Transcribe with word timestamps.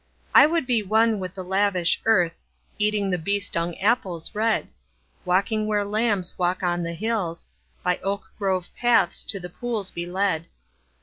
I 0.33 0.47
would 0.47 0.65
be 0.65 0.81
one 0.81 1.19
with 1.19 1.35
the 1.35 1.43
lavish 1.43 2.01
earth, 2.05 2.41
Eating 2.79 3.11
the 3.11 3.19
bee 3.19 3.39
stung 3.39 3.75
apples 3.77 4.33
red: 4.33 4.67
Walking 5.25 5.67
where 5.67 5.85
lambs 5.85 6.39
walk 6.39 6.63
on 6.63 6.81
the 6.81 6.95
hills; 6.95 7.45
By 7.83 7.99
oak 7.99 8.33
grove 8.39 8.69
paths 8.75 9.23
to 9.25 9.39
the 9.39 9.47
pools 9.51 9.91
be 9.91 10.07
led. 10.07 10.47